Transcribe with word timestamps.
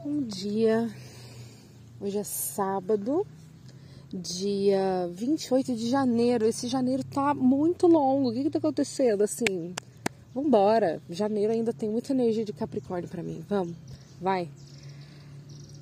Bom 0.00 0.22
dia, 0.22 0.88
hoje 2.00 2.18
é 2.18 2.22
sábado, 2.22 3.26
dia 4.14 5.10
28 5.12 5.74
de 5.74 5.90
janeiro. 5.90 6.46
Esse 6.46 6.68
janeiro 6.68 7.02
tá 7.02 7.34
muito 7.34 7.88
longo. 7.88 8.30
O 8.30 8.32
que 8.32 8.44
que 8.44 8.50
tá 8.50 8.58
acontecendo? 8.58 9.22
Assim, 9.22 9.74
vambora. 10.32 11.02
Janeiro 11.10 11.52
ainda 11.52 11.72
tem 11.72 11.90
muita 11.90 12.12
energia 12.12 12.44
de 12.44 12.52
Capricórnio 12.52 13.08
para 13.08 13.24
mim. 13.24 13.42
Vamos, 13.48 13.74
vai. 14.20 14.48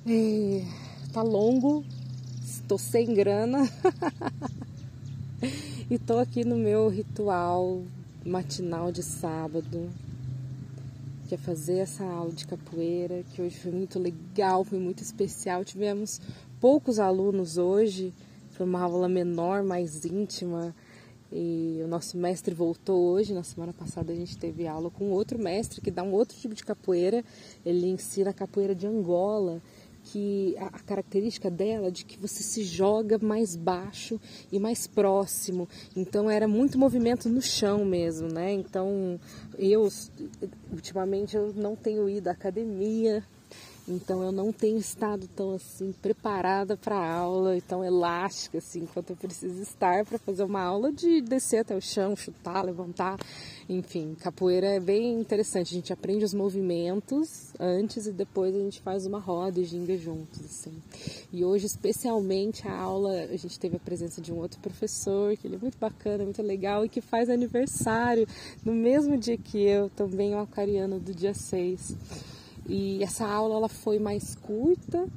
E, 0.03 0.63
tá 1.13 1.21
longo, 1.21 1.85
estou 2.43 2.79
sem 2.79 3.13
grana. 3.13 3.69
e 5.91 5.99
tô 5.99 6.17
aqui 6.17 6.43
no 6.43 6.57
meu 6.57 6.89
ritual 6.89 7.83
matinal 8.25 8.91
de 8.91 9.03
sábado 9.03 9.91
que 11.27 11.35
é 11.35 11.37
fazer 11.37 11.79
essa 11.79 12.05
aula 12.05 12.31
de 12.31 12.47
capoeira, 12.47 13.23
que 13.31 13.41
hoje 13.41 13.57
foi 13.57 13.71
muito 13.71 13.99
legal, 13.99 14.63
foi 14.63 14.79
muito 14.79 15.03
especial. 15.03 15.65
Tivemos 15.65 16.21
poucos 16.59 16.99
alunos 16.99 17.57
hoje, 17.57 18.13
foi 18.51 18.65
uma 18.65 18.81
aula 18.81 19.09
menor, 19.09 19.61
mais 19.61 20.05
íntima. 20.05 20.73
E 21.29 21.81
o 21.83 21.87
nosso 21.87 22.17
mestre 22.17 22.55
voltou 22.55 23.11
hoje. 23.11 23.33
Na 23.33 23.43
semana 23.43 23.73
passada 23.73 24.13
a 24.13 24.15
gente 24.15 24.37
teve 24.37 24.65
aula 24.65 24.89
com 24.89 25.11
outro 25.11 25.37
mestre 25.37 25.81
que 25.81 25.91
dá 25.91 26.01
um 26.01 26.13
outro 26.13 26.37
tipo 26.37 26.55
de 26.55 26.63
capoeira. 26.63 27.23
Ele 27.65 27.87
ensina 27.87 28.29
a 28.29 28.33
capoeira 28.33 28.73
de 28.73 28.87
Angola 28.87 29.61
que 30.11 30.55
a, 30.57 30.69
característica 30.69 31.49
dela 31.49 31.87
é 31.87 31.91
de 31.91 32.05
que 32.05 32.17
você 32.17 32.41
se 32.41 32.63
joga 32.63 33.17
mais 33.17 33.55
baixo 33.55 34.19
e 34.51 34.59
mais 34.59 34.87
próximo. 34.87 35.67
Então 35.95 36.29
era 36.29 36.47
muito 36.47 36.77
movimento 36.77 37.27
no 37.29 37.41
chão 37.41 37.83
mesmo, 37.83 38.27
né? 38.27 38.53
Então 38.53 39.19
eu 39.57 39.87
ultimamente 40.71 41.35
eu 41.35 41.53
não 41.53 41.75
tenho 41.75 42.09
ido 42.09 42.29
à 42.29 42.31
academia, 42.31 43.23
então 43.87 44.21
eu 44.21 44.31
não 44.31 44.51
tenho 44.51 44.77
estado 44.77 45.27
tão 45.35 45.53
assim 45.53 45.93
preparada 46.01 46.75
para 46.75 46.97
aula, 46.97 47.57
tão 47.65 47.83
elástica 47.83 48.57
assim 48.57 48.85
quanto 48.85 49.11
eu 49.11 49.15
preciso 49.15 49.61
estar 49.61 50.03
para 50.05 50.19
fazer 50.19 50.43
uma 50.43 50.61
aula 50.61 50.91
de 50.91 51.21
descer 51.21 51.59
até 51.59 51.75
o 51.75 51.81
chão, 51.81 52.15
chutar, 52.15 52.65
levantar, 52.65 53.17
enfim, 53.69 54.15
capoeira 54.19 54.67
é 54.67 54.79
bem 54.79 55.19
interessante. 55.19 55.73
A 55.73 55.77
gente 55.77 55.93
aprende 55.93 56.25
os 56.25 56.33
movimentos 56.33 57.53
antes 57.59 58.07
e 58.07 58.11
depois 58.11 58.53
a 58.53 58.59
gente 58.59 58.81
faz 58.81 59.05
uma 59.05 59.19
roda 59.19 59.59
e 59.59 59.63
ginga 59.63 59.97
juntos 59.97 60.43
assim. 60.43 60.73
E 61.31 61.45
hoje 61.45 61.65
especialmente 61.65 62.67
a 62.67 62.77
aula 62.77 63.11
a 63.23 63.37
gente 63.37 63.57
teve 63.57 63.77
a 63.77 63.79
presença 63.79 64.21
de 64.21 64.33
um 64.33 64.37
outro 64.37 64.59
professor 64.59 65.35
que 65.37 65.47
ele 65.47 65.55
é 65.55 65.59
muito 65.59 65.77
bacana, 65.77 66.25
muito 66.25 66.41
legal 66.41 66.83
e 66.83 66.89
que 66.89 66.99
faz 66.99 67.29
aniversário 67.29 68.27
no 68.65 68.73
mesmo 68.73 69.17
dia 69.17 69.37
que 69.37 69.63
eu, 69.63 69.89
também 69.89 70.35
um 70.35 70.41
aquariano 70.41 70.99
do 70.99 71.13
dia 71.13 71.33
6. 71.33 72.36
E 72.67 73.01
essa 73.03 73.25
aula 73.25 73.55
ela 73.55 73.69
foi 73.69 73.97
mais 73.97 74.35
curta, 74.35 75.07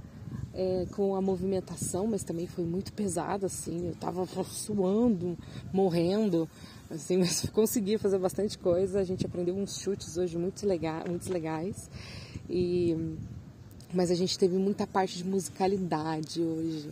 é, 0.55 0.87
com 0.93 1.15
a 1.15 1.21
movimentação, 1.21 2.07
mas 2.07 2.23
também 2.23 2.47
foi 2.47 2.65
muito 2.65 2.93
pesada, 2.93 3.47
assim. 3.47 3.89
Eu 3.89 3.95
tava 3.97 4.27
suando, 4.45 5.37
morrendo, 5.73 6.49
assim, 6.91 7.17
mas 7.19 7.49
consegui 7.51 7.99
fazer 7.99 8.19
bastante 8.19 8.59
coisa. 8.59 9.01
A 9.01 9.05
gente 9.05 9.27
aprendeu 9.27 9.55
uns 9.55 9.81
chutes 9.81 10.17
hoje 10.17 10.39
muito, 10.39 10.67
lega 10.67 11.05
muito 11.09 11.33
legais. 11.33 11.91
E, 12.49 13.17
mas 13.93 14.11
a 14.11 14.15
gente 14.15 14.39
teve 14.39 14.57
muita 14.57 14.87
parte 14.87 15.19
de 15.19 15.25
musicalidade 15.25 16.43
hoje. 16.43 16.91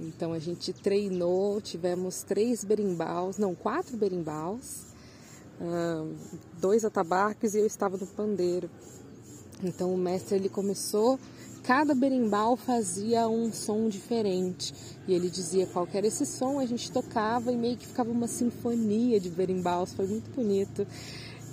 Então 0.00 0.32
a 0.32 0.38
gente 0.38 0.72
treinou, 0.72 1.60
tivemos 1.60 2.22
três 2.22 2.64
berimbaus, 2.64 3.38
não, 3.38 3.54
quatro 3.54 3.96
berimbaus, 3.96 4.86
dois 6.60 6.84
atabaques 6.84 7.54
e 7.54 7.58
eu 7.58 7.66
estava 7.66 7.96
no 7.96 8.06
pandeiro. 8.06 8.68
Então 9.62 9.94
o 9.94 9.96
mestre 9.96 10.36
ele 10.36 10.48
começou, 10.48 11.18
cada 11.62 11.94
berimbau 11.94 12.56
fazia 12.56 13.28
um 13.28 13.52
som 13.52 13.88
diferente 13.88 14.74
e 15.06 15.14
ele 15.14 15.30
dizia 15.30 15.66
qual 15.66 15.86
era 15.92 16.06
esse 16.06 16.26
som, 16.26 16.58
a 16.58 16.66
gente 16.66 16.90
tocava 16.90 17.52
e 17.52 17.56
meio 17.56 17.76
que 17.76 17.86
ficava 17.86 18.10
uma 18.10 18.26
sinfonia 18.26 19.20
de 19.20 19.30
berimbaus, 19.30 19.92
foi 19.92 20.06
muito 20.06 20.30
bonito. 20.34 20.86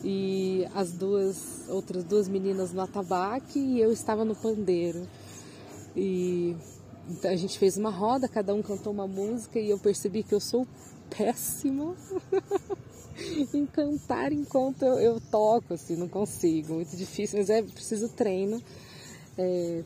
E 0.04 0.66
as 0.74 0.94
duas 0.94 1.68
outras 1.68 2.06
duas 2.06 2.30
meninas 2.30 2.72
no 2.72 2.82
atabaque 2.82 3.60
e 3.60 3.82
eu 3.82 3.92
estava 3.92 4.24
no 4.24 4.36
pandeiro. 4.36 5.06
E 5.96 6.56
então 7.10 7.32
a 7.32 7.36
gente 7.36 7.60
fez 7.60 7.76
uma 7.76 7.90
roda, 7.90 8.28
cada 8.28 8.54
um 8.54 8.62
cantou 8.62 8.94
uma 8.94 9.08
música 9.08 9.60
e 9.60 9.70
eu 9.70 9.78
percebi 9.78 10.24
que 10.24 10.34
eu 10.34 10.40
sou 10.40 10.66
péssima. 11.10 11.96
em 13.54 13.66
cantar 13.66 14.32
enquanto 14.32 14.84
eu, 14.84 15.00
eu, 15.00 15.22
toco, 15.32 15.74
assim, 15.74 15.96
não 15.96 16.08
consigo, 16.08 16.76
muito 16.76 16.96
difícil, 16.96 17.40
mas 17.40 17.50
é 17.50 17.62
preciso 17.62 18.10
treino. 18.10 18.62
É, 19.38 19.84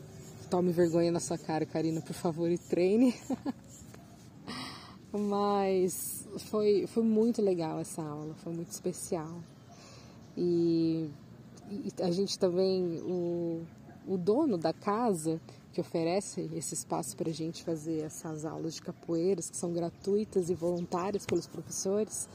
tome 0.50 0.72
vergonha 0.72 1.10
na 1.10 1.20
sua 1.20 1.38
cara, 1.38 1.66
Karina, 1.66 2.00
por 2.00 2.14
favor, 2.14 2.50
e 2.50 2.58
treine. 2.58 3.14
mas 5.12 6.26
foi, 6.50 6.86
foi 6.86 7.02
muito 7.02 7.40
legal 7.40 7.78
essa 7.78 8.02
aula, 8.02 8.34
foi 8.34 8.52
muito 8.52 8.70
especial. 8.70 9.42
E, 10.36 11.08
e 11.70 11.92
a 12.02 12.10
gente 12.10 12.38
também, 12.38 13.00
o, 13.02 13.62
o 14.06 14.18
dono 14.18 14.58
da 14.58 14.72
casa, 14.72 15.40
que 15.72 15.80
oferece 15.80 16.48
esse 16.54 16.74
espaço 16.74 17.16
para 17.16 17.30
a 17.30 17.32
gente 17.32 17.64
fazer 17.64 18.02
essas 18.02 18.44
aulas 18.44 18.74
de 18.74 18.82
capoeiras, 18.82 19.50
que 19.50 19.56
são 19.56 19.72
gratuitas 19.72 20.50
e 20.50 20.54
voluntárias 20.54 21.26
pelos 21.26 21.46
professores, 21.46 22.28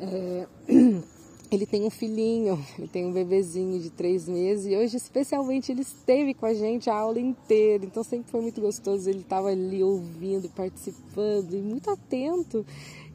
é, 0.00 0.46
ele 1.50 1.66
tem 1.66 1.84
um 1.84 1.90
filhinho, 1.90 2.64
ele 2.78 2.88
tem 2.88 3.04
um 3.04 3.12
bebezinho 3.12 3.80
de 3.80 3.90
três 3.90 4.28
meses 4.28 4.66
e 4.66 4.76
hoje 4.76 4.96
especialmente 4.96 5.72
ele 5.72 5.82
esteve 5.82 6.32
com 6.32 6.46
a 6.46 6.54
gente 6.54 6.88
a 6.88 6.94
aula 6.94 7.18
inteira, 7.20 7.84
então 7.84 8.02
sempre 8.04 8.30
foi 8.30 8.40
muito 8.40 8.60
gostoso. 8.60 9.08
Ele 9.10 9.20
estava 9.20 9.48
ali 9.48 9.82
ouvindo, 9.82 10.48
participando 10.50 11.54
e 11.54 11.60
muito 11.60 11.90
atento. 11.90 12.64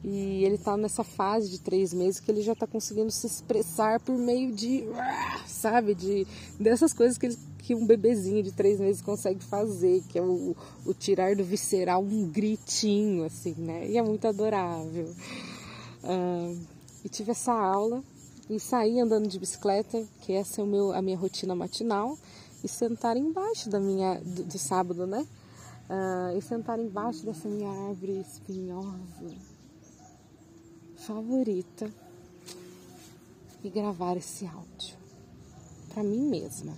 E 0.04 0.44
ele 0.44 0.54
está 0.54 0.76
nessa 0.76 1.02
fase 1.02 1.50
de 1.50 1.58
três 1.58 1.92
meses 1.92 2.20
que 2.20 2.30
ele 2.30 2.40
já 2.40 2.52
está 2.52 2.64
conseguindo 2.66 3.10
se 3.10 3.26
expressar 3.26 3.98
por 3.98 4.16
meio 4.16 4.52
de, 4.52 4.84
sabe, 5.46 5.96
de 5.96 6.24
dessas 6.60 6.92
coisas 6.92 7.18
que, 7.18 7.26
ele, 7.26 7.36
que 7.58 7.74
um 7.74 7.84
bebezinho 7.84 8.40
de 8.40 8.52
três 8.52 8.78
meses 8.78 9.02
consegue 9.02 9.42
fazer, 9.42 10.02
que 10.08 10.16
é 10.16 10.22
o, 10.22 10.54
o 10.84 10.94
tirar 10.94 11.34
do 11.34 11.42
visceral 11.42 12.04
um 12.04 12.28
gritinho, 12.28 13.24
assim, 13.24 13.54
né? 13.58 13.88
E 13.88 13.98
é 13.98 14.02
muito 14.02 14.28
adorável. 14.28 15.12
E 17.06 17.08
tive 17.08 17.30
essa 17.30 17.52
aula 17.52 18.02
e 18.50 18.58
saí 18.58 18.98
andando 18.98 19.28
de 19.28 19.38
bicicleta, 19.38 20.04
que 20.22 20.32
essa 20.32 20.60
é 20.60 20.64
o 20.64 20.66
meu, 20.66 20.92
a 20.92 21.00
minha 21.00 21.16
rotina 21.16 21.54
matinal, 21.54 22.18
e 22.64 22.68
sentar 22.68 23.16
embaixo 23.16 23.70
da 23.70 23.78
minha 23.78 24.18
do, 24.18 24.42
do 24.42 24.58
sábado, 24.58 25.06
né? 25.06 25.24
Uh, 25.88 26.36
e 26.36 26.42
sentar 26.42 26.80
embaixo 26.80 27.24
dessa 27.24 27.48
minha 27.48 27.70
árvore 27.70 28.18
espinhosa 28.18 28.98
favorita 30.96 31.88
e 33.62 33.70
gravar 33.70 34.16
esse 34.16 34.44
áudio 34.44 34.96
para 35.90 36.02
mim 36.02 36.28
mesma. 36.28 36.74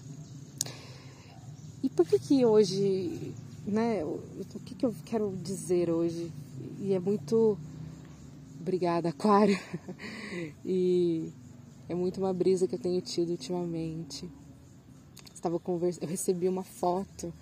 E 1.82 1.88
por 1.88 2.06
que 2.06 2.18
que 2.18 2.44
hoje, 2.44 3.32
né? 3.66 4.04
O 4.04 4.20
que 4.62 4.74
que 4.74 4.84
eu 4.84 4.94
quero 5.06 5.34
dizer 5.42 5.88
hoje? 5.88 6.30
E 6.80 6.92
é 6.92 6.98
muito 6.98 7.56
Obrigada, 8.68 9.08
Aquário. 9.08 9.58
e 10.62 11.32
é 11.88 11.94
muito 11.94 12.18
uma 12.18 12.34
brisa 12.34 12.68
que 12.68 12.74
eu 12.74 12.78
tenho 12.78 13.00
tido 13.00 13.30
ultimamente. 13.30 14.30
Estava 15.32 15.58
conversando, 15.58 16.02
eu 16.02 16.08
recebi 16.10 16.46
uma 16.50 16.62
foto 16.62 17.32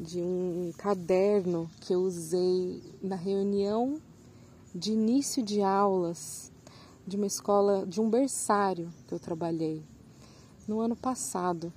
de 0.00 0.22
um 0.22 0.72
caderno 0.78 1.70
que 1.82 1.94
eu 1.94 2.00
usei 2.00 2.82
na 3.02 3.14
reunião 3.14 4.00
de 4.74 4.92
início 4.92 5.42
de 5.42 5.60
aulas 5.60 6.50
de 7.06 7.16
uma 7.16 7.26
escola, 7.26 7.84
de 7.86 8.00
um 8.00 8.08
berçário 8.08 8.90
que 9.06 9.12
eu 9.12 9.20
trabalhei 9.20 9.82
no 10.66 10.80
ano 10.80 10.96
passado. 10.96 11.70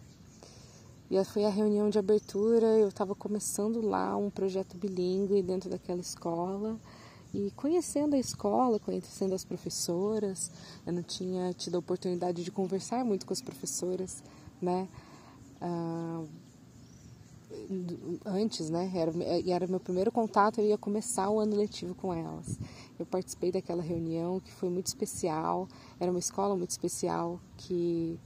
E 1.11 1.21
foi 1.25 1.43
a 1.43 1.49
reunião 1.49 1.89
de 1.89 1.99
abertura, 1.99 2.67
eu 2.67 2.87
estava 2.87 3.13
começando 3.13 3.81
lá 3.81 4.15
um 4.15 4.29
projeto 4.29 4.77
bilíngue 4.77 5.43
dentro 5.43 5.69
daquela 5.69 5.99
escola 5.99 6.79
e 7.33 7.51
conhecendo 7.51 8.15
a 8.15 8.19
escola, 8.19 8.79
conhecendo 8.79 9.35
as 9.35 9.43
professoras, 9.43 10.51
eu 10.85 10.93
não 10.93 11.03
tinha 11.03 11.53
tido 11.53 11.75
a 11.75 11.79
oportunidade 11.79 12.43
de 12.43 12.51
conversar 12.51 13.03
muito 13.03 13.25
com 13.25 13.33
as 13.33 13.41
professoras, 13.41 14.23
né? 14.61 14.87
Ah, 15.61 16.23
antes, 18.25 18.69
né? 18.69 18.91
Era, 18.93 19.11
era 19.47 19.67
meu 19.67 19.79
primeiro 19.79 20.11
contato, 20.11 20.59
eu 20.59 20.65
ia 20.65 20.77
começar 20.77 21.29
o 21.29 21.39
ano 21.39 21.55
letivo 21.55 21.93
com 21.95 22.13
elas. 22.13 22.57
Eu 22.97 23.05
participei 23.05 23.51
daquela 23.51 23.81
reunião 23.81 24.39
que 24.39 24.51
foi 24.51 24.69
muito 24.69 24.87
especial, 24.87 25.67
era 25.99 26.11
uma 26.11 26.19
escola 26.19 26.55
muito 26.55 26.71
especial 26.71 27.39
que 27.57 28.19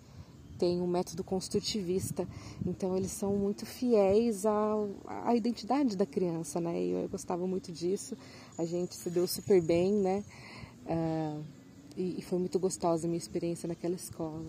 tem 0.62 0.80
um 0.80 0.86
método 0.86 1.24
construtivista, 1.24 2.28
então 2.64 2.96
eles 2.96 3.10
são 3.10 3.36
muito 3.36 3.66
fiéis 3.66 4.46
à, 4.46 4.76
à 5.26 5.36
identidade 5.36 5.98
da 5.98 6.06
criança, 6.06 6.62
né? 6.62 6.80
E 6.80 6.92
eu 6.92 7.10
gostava 7.10 7.48
muito 7.48 7.72
disso. 7.72 8.16
A 8.60 8.64
gente 8.64 8.94
se 8.94 9.10
deu 9.10 9.26
super 9.26 9.60
bem, 9.60 9.92
né? 9.92 10.24
Uh, 10.86 11.44
e, 11.98 12.20
e 12.20 12.22
foi 12.22 12.38
muito 12.38 12.60
gostosa 12.60 13.08
a 13.08 13.10
minha 13.10 13.18
experiência 13.18 13.68
naquela 13.68 13.96
escola. 13.96 14.46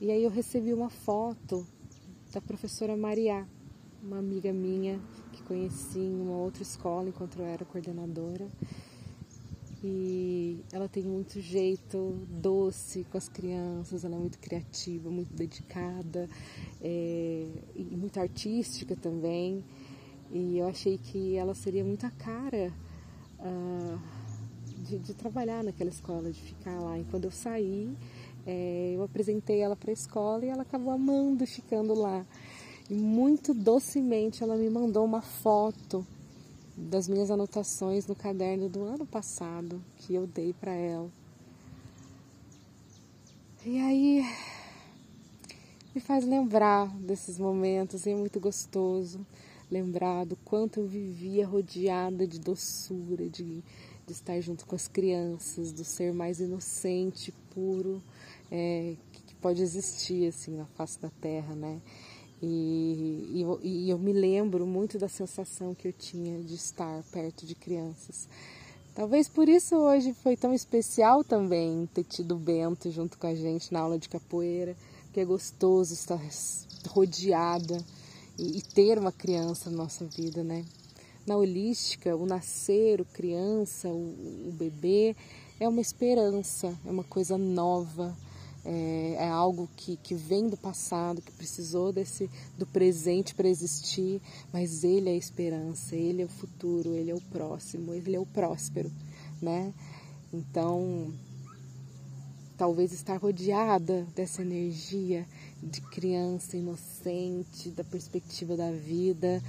E 0.00 0.10
aí 0.10 0.24
eu 0.24 0.30
recebi 0.30 0.74
uma 0.74 0.90
foto 0.90 1.64
da 2.32 2.40
professora 2.40 2.96
Mariá, 2.96 3.46
uma 4.02 4.18
amiga 4.18 4.52
minha 4.52 4.98
que 5.32 5.40
conheci 5.44 6.00
em 6.00 6.20
uma 6.20 6.36
outra 6.36 6.64
escola 6.64 7.08
enquanto 7.08 7.38
eu 7.38 7.44
era 7.44 7.64
coordenadora. 7.64 8.48
E 9.84 10.60
ela 10.72 10.88
tem 10.88 11.02
muito 11.02 11.40
jeito 11.40 12.16
doce 12.28 13.04
com 13.10 13.18
as 13.18 13.28
crianças, 13.28 14.04
ela 14.04 14.14
é 14.14 14.18
muito 14.18 14.38
criativa, 14.38 15.10
muito 15.10 15.34
dedicada 15.34 16.28
é, 16.80 17.48
e 17.74 17.96
muito 17.96 18.20
artística 18.20 18.94
também. 18.94 19.64
E 20.30 20.58
eu 20.58 20.68
achei 20.68 20.98
que 20.98 21.36
ela 21.36 21.52
seria 21.52 21.84
muito 21.84 22.06
a 22.06 22.10
cara 22.10 22.72
uh, 23.40 23.98
de, 24.84 24.98
de, 24.98 25.14
trabalhar 25.14 25.64
naquela 25.64 25.90
escola, 25.90 26.30
de 26.30 26.40
ficar 26.40 26.78
lá. 26.80 26.98
E 26.98 27.04
quando 27.04 27.24
eu 27.24 27.32
saí, 27.32 27.92
é, 28.46 28.92
eu 28.94 29.02
apresentei 29.02 29.60
ela 29.60 29.74
para 29.74 29.90
a 29.90 29.92
escola 29.92 30.44
e 30.44 30.48
ela 30.48 30.62
acabou 30.62 30.92
amando 30.92 31.44
ficando 31.44 31.92
lá. 31.92 32.24
E 32.88 32.94
muito 32.94 33.52
docemente 33.52 34.42
ela 34.44 34.56
me 34.56 34.70
mandou 34.70 35.04
uma 35.04 35.22
foto 35.22 36.06
das 36.76 37.08
minhas 37.08 37.30
anotações 37.30 38.06
no 38.06 38.14
caderno 38.14 38.68
do 38.68 38.84
ano 38.84 39.06
passado 39.06 39.82
que 39.98 40.14
eu 40.14 40.26
dei 40.26 40.52
para 40.52 40.72
ela. 40.72 41.10
E 43.64 43.78
aí 43.78 44.24
me 45.94 46.00
faz 46.00 46.24
lembrar 46.24 46.88
desses 46.98 47.38
momentos, 47.38 48.06
e 48.06 48.10
é 48.10 48.14
muito 48.14 48.40
gostoso 48.40 49.24
lembrar 49.70 50.24
do 50.26 50.36
quanto 50.36 50.80
eu 50.80 50.86
vivia 50.86 51.46
rodeada 51.46 52.26
de 52.26 52.40
doçura, 52.40 53.28
de, 53.28 53.62
de 54.06 54.12
estar 54.12 54.40
junto 54.40 54.66
com 54.66 54.74
as 54.74 54.88
crianças, 54.88 55.72
do 55.72 55.84
ser 55.84 56.12
mais 56.12 56.40
inocente, 56.40 57.32
puro 57.54 58.02
é, 58.50 58.96
que 59.26 59.34
pode 59.36 59.62
existir 59.62 60.28
assim 60.28 60.56
na 60.56 60.66
face 60.66 61.00
da 61.00 61.08
terra, 61.20 61.54
né? 61.54 61.80
E, 62.42 63.44
e, 63.62 63.68
e, 63.68 63.90
eu 63.90 63.98
me 63.98 64.12
lembro 64.12 64.66
muito 64.66 64.98
da 64.98 65.08
sensação 65.08 65.74
que 65.74 65.86
eu 65.86 65.92
tinha 65.92 66.40
de 66.40 66.54
estar 66.54 67.02
perto 67.12 67.46
de 67.46 67.54
crianças. 67.54 68.28
Talvez 68.94 69.28
por 69.28 69.48
isso 69.48 69.76
hoje 69.76 70.12
foi 70.12 70.36
tão 70.36 70.52
especial 70.52 71.22
também 71.22 71.88
ter 71.94 72.02
tido 72.02 72.34
o 72.34 72.38
Bento 72.38 72.90
junto 72.90 73.16
com 73.16 73.28
a 73.28 73.34
gente 73.34 73.72
na 73.72 73.80
aula 73.80 73.96
de 73.96 74.08
capoeira, 74.08 74.76
que 75.12 75.20
é 75.20 75.24
gostoso 75.24 75.94
estar 75.94 76.20
rodeada 76.88 77.78
e, 78.36 78.58
e 78.58 78.62
ter 78.62 78.98
uma 78.98 79.12
criança 79.12 79.70
na 79.70 79.76
nossa 79.76 80.04
vida, 80.04 80.42
né? 80.42 80.64
Na 81.24 81.36
holística, 81.36 82.16
o 82.16 82.26
nascer, 82.26 83.00
o 83.00 83.04
criança, 83.04 83.88
o, 83.88 84.48
o 84.48 84.52
bebê 84.52 85.14
é 85.60 85.68
uma 85.68 85.80
esperança, 85.80 86.76
é 86.84 86.90
uma 86.90 87.04
coisa 87.04 87.38
nova, 87.38 88.16
é, 88.64 89.16
é, 89.18 89.28
algo 89.28 89.68
que, 89.76 89.96
que 89.96 90.14
vem 90.14 90.48
do 90.48 90.56
passado, 90.56 91.20
que 91.20 91.32
precisou 91.32 91.92
desse 91.92 92.30
do 92.56 92.66
presente 92.66 93.34
para 93.34 93.48
existir, 93.48 94.20
mas 94.52 94.84
ele 94.84 95.08
é 95.08 95.12
a 95.12 95.16
esperança, 95.16 95.96
ele 95.96 96.22
é 96.22 96.24
o 96.24 96.28
futuro, 96.28 96.94
ele 96.94 97.10
é 97.10 97.14
o 97.14 97.20
próximo, 97.20 97.92
ele 97.92 98.14
é 98.14 98.20
o 98.20 98.26
próspero, 98.26 98.90
né? 99.40 99.72
Então, 100.32 101.12
talvez 102.56 102.92
estar 102.92 103.16
rodeada 103.16 104.06
dessa 104.14 104.42
energia 104.42 105.26
de 105.62 105.80
criança 105.80 106.56
inocente, 106.56 107.70
da 107.70 107.84
perspectiva 107.84 108.56
da 108.56 108.70
vida 108.70 109.42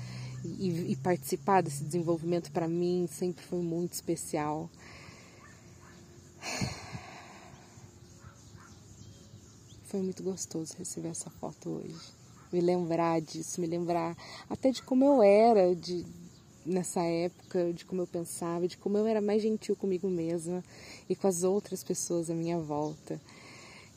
e, 0.43 0.91
e 0.91 0.95
participar 0.95 1.61
desse 1.61 1.83
desenvolvimento 1.83 2.51
para 2.51 2.67
mim 2.67 3.07
sempre 3.09 3.43
foi 3.45 3.61
muito 3.61 3.93
especial. 3.93 4.69
Foi 9.93 10.01
muito 10.01 10.23
gostoso 10.23 10.73
receber 10.75 11.09
essa 11.09 11.29
foto 11.29 11.69
hoje. 11.69 11.95
Me 12.51 12.59
lembrar 12.59 13.21
disso, 13.21 13.61
me 13.61 13.67
lembrar 13.67 14.17
até 14.49 14.71
de 14.71 14.81
como 14.81 15.05
eu 15.05 15.21
era 15.21 15.75
de, 15.75 16.03
nessa 16.65 17.03
época, 17.03 17.71
de 17.71 17.85
como 17.85 18.01
eu 18.01 18.07
pensava, 18.07 18.67
de 18.67 18.75
como 18.75 18.97
eu 18.97 19.05
era 19.05 19.21
mais 19.21 19.43
gentil 19.43 19.75
comigo 19.75 20.09
mesma 20.09 20.63
e 21.07 21.15
com 21.15 21.27
as 21.27 21.43
outras 21.43 21.83
pessoas 21.83 22.31
à 22.31 22.33
minha 22.33 22.57
volta. 22.57 23.21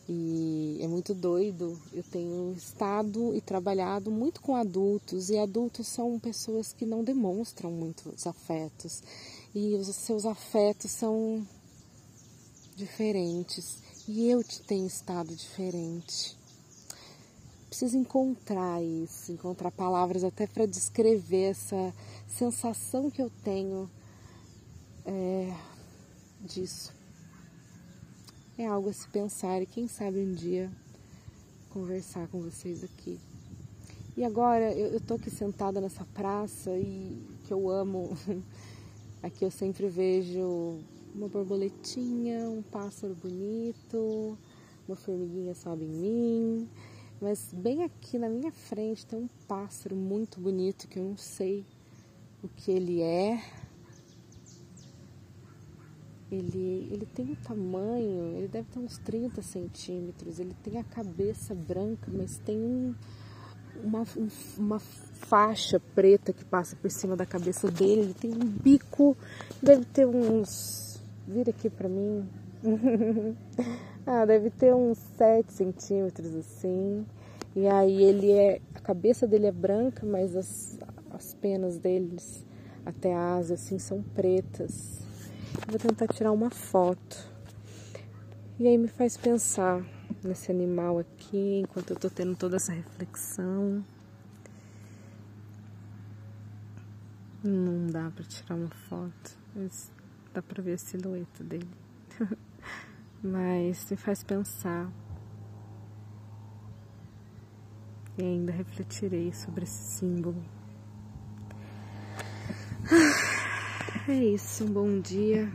E 0.06 0.78
é 0.82 0.86
muito 0.86 1.14
doido. 1.14 1.80
Eu 1.94 2.02
tenho 2.02 2.52
estado 2.52 3.34
e 3.34 3.40
trabalhado 3.40 4.10
muito 4.10 4.42
com 4.42 4.54
adultos, 4.54 5.30
e 5.30 5.38
adultos 5.38 5.86
são 5.86 6.18
pessoas 6.18 6.74
que 6.74 6.84
não 6.84 7.02
demonstram 7.02 7.70
muitos 7.70 8.26
afetos. 8.26 9.02
E 9.54 9.74
os 9.76 9.86
seus 9.96 10.26
afetos 10.26 10.90
são 10.90 11.42
diferentes. 12.76 13.85
E 14.08 14.30
eu 14.30 14.42
te 14.42 14.62
tenho 14.62 14.86
estado 14.86 15.34
diferente. 15.34 16.36
Preciso 17.68 17.96
encontrar 17.98 18.82
isso, 18.82 19.32
encontrar 19.32 19.70
palavras 19.70 20.22
até 20.24 20.46
para 20.46 20.66
descrever 20.66 21.50
essa 21.50 21.94
sensação 22.28 23.10
que 23.10 23.20
eu 23.20 23.30
tenho 23.42 23.90
é, 25.04 25.52
disso 26.40 26.96
é 28.58 28.66
algo 28.66 28.88
a 28.88 28.92
se 28.92 29.06
pensar 29.08 29.60
e 29.60 29.66
quem 29.66 29.86
sabe 29.86 30.18
um 30.18 30.32
dia 30.32 30.70
conversar 31.70 32.26
com 32.28 32.40
vocês 32.40 32.82
aqui. 32.82 33.20
E 34.16 34.24
agora 34.24 34.72
eu, 34.72 34.98
tô 34.98 35.14
aqui 35.14 35.30
sentada 35.30 35.78
nessa 35.78 36.06
praça 36.14 36.70
e 36.70 37.22
que 37.44 37.52
eu 37.52 37.68
amo. 37.68 38.16
Aqui 39.22 39.44
eu 39.44 39.50
sempre 39.50 39.88
vejo 39.88 40.78
uma 41.16 41.28
borboletinha, 41.28 42.48
um 42.50 42.62
pássaro 42.62 43.14
bonito, 43.14 44.38
uma 44.86 44.96
formiguinha 44.96 45.54
sobe 45.54 45.84
em 45.84 45.88
mim. 45.88 46.68
Mas 47.20 47.52
bem 47.52 47.82
aqui 47.82 48.18
na 48.18 48.28
minha 48.28 48.52
frente 48.52 49.06
tem 49.06 49.18
um 49.18 49.28
pássaro 49.48 49.96
muito 49.96 50.38
bonito 50.38 50.86
que 50.86 50.98
eu 50.98 51.04
não 51.04 51.16
sei 51.16 51.64
o 52.42 52.48
que 52.48 52.70
ele 52.70 53.00
é, 53.00 53.42
ele, 56.30 56.88
ele 56.90 57.06
tem 57.06 57.30
um 57.30 57.34
tamanho, 57.36 58.36
ele 58.36 58.48
deve 58.48 58.68
ter 58.68 58.78
uns 58.78 58.98
30 58.98 59.40
centímetros, 59.42 60.38
ele 60.40 60.54
tem 60.62 60.78
a 60.78 60.84
cabeça 60.84 61.54
branca, 61.54 62.10
mas 62.12 62.36
tem 62.38 62.58
um, 62.58 62.94
uma, 63.82 64.02
um, 64.16 64.28
uma 64.58 64.78
faixa 64.78 65.78
preta 65.94 66.32
que 66.32 66.44
passa 66.44 66.74
por 66.76 66.90
cima 66.90 67.16
da 67.16 67.24
cabeça 67.24 67.70
dele, 67.70 68.02
ele 68.02 68.14
tem 68.14 68.32
um 68.32 68.46
bico, 68.46 69.16
deve 69.62 69.84
ter 69.84 70.06
uns. 70.06 70.85
Vira 71.26 71.50
aqui 71.50 71.68
pra 71.68 71.88
mim. 71.88 72.28
ah, 74.06 74.24
deve 74.24 74.50
ter 74.50 74.74
uns 74.74 74.98
7 75.16 75.52
centímetros 75.52 76.34
assim. 76.34 77.04
E 77.54 77.66
aí 77.66 78.02
ele 78.02 78.30
é. 78.30 78.60
A 78.74 78.80
cabeça 78.80 79.26
dele 79.26 79.46
é 79.46 79.52
branca, 79.52 80.06
mas 80.06 80.36
as, 80.36 80.78
as 81.10 81.34
penas 81.34 81.78
deles, 81.78 82.44
até 82.84 83.14
a 83.14 83.34
asa 83.34 83.54
assim, 83.54 83.78
são 83.78 84.02
pretas. 84.02 85.00
Vou 85.68 85.78
tentar 85.78 86.06
tirar 86.08 86.32
uma 86.32 86.50
foto. 86.50 87.34
E 88.58 88.66
aí 88.66 88.78
me 88.78 88.88
faz 88.88 89.16
pensar 89.16 89.84
nesse 90.22 90.50
animal 90.50 90.98
aqui, 90.98 91.60
enquanto 91.62 91.90
eu 91.90 91.96
tô 91.96 92.08
tendo 92.08 92.36
toda 92.36 92.56
essa 92.56 92.72
reflexão. 92.72 93.84
Não 97.42 97.86
dá 97.86 98.10
para 98.10 98.24
tirar 98.24 98.54
uma 98.54 98.70
foto, 98.88 99.38
mas 99.54 99.90
dá 100.36 100.42
para 100.42 100.62
ver 100.62 100.74
a 100.74 100.78
silhueta 100.78 101.42
dele. 101.42 101.70
mas 103.24 103.90
me 103.90 103.96
faz 103.96 104.22
pensar. 104.22 104.92
E 108.18 108.22
ainda 108.22 108.52
refletirei 108.52 109.32
sobre 109.32 109.64
esse 109.64 109.98
símbolo. 109.98 110.44
É 114.08 114.14
isso, 114.14 114.64
um 114.64 114.72
bom 114.72 115.00
dia. 115.00 115.50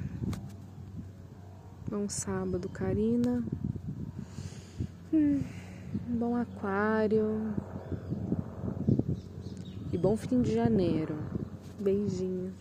Bom 1.90 2.10
sábado, 2.10 2.68
Karina. 2.68 3.44
Hum, 5.14 5.44
bom 6.08 6.36
aquário. 6.36 7.54
E 9.94 9.98
bom 9.98 10.18
fim 10.18 10.42
de 10.42 10.54
janeiro. 10.54 11.16
Beijinhos. 11.80 12.61